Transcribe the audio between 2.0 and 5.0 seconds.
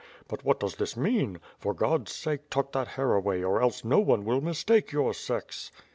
sake tuck that hair away or else no one will mistake